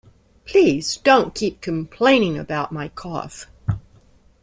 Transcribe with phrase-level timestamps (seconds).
[0.45, 3.45] Please don't keep complaining about my cough